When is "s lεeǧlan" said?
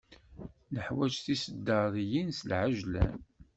2.37-3.15